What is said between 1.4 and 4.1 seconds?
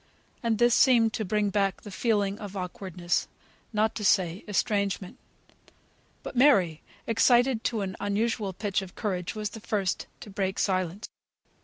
back the feeling of awkwardness, not to